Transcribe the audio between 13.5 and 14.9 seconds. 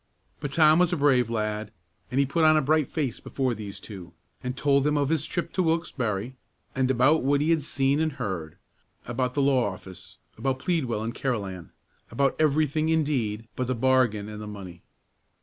but the bargain and the money.